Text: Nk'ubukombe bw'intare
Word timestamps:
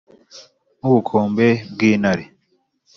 Nk'ubukombe 0.79 1.47
bw'intare 1.73 2.23